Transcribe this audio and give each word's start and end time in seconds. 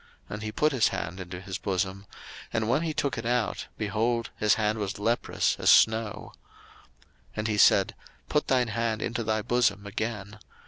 And 0.27 0.41
he 0.41 0.51
put 0.51 0.71
his 0.71 0.87
hand 0.87 1.19
into 1.19 1.39
his 1.39 1.59
bosom: 1.59 2.07
and 2.51 2.67
when 2.67 2.81
he 2.81 2.91
took 2.91 3.19
it 3.19 3.25
out, 3.27 3.67
behold, 3.77 4.31
his 4.35 4.55
hand 4.55 4.79
was 4.79 4.97
leprous 4.97 5.55
as 5.59 5.69
snow. 5.69 6.33
02:004:007 6.37 6.37
And 7.35 7.47
he 7.47 7.57
said, 7.59 7.95
Put 8.27 8.47
thine 8.47 8.69
hand 8.69 9.03
into 9.03 9.23
thy 9.23 9.43
bosom 9.43 9.85
again. 9.85 10.39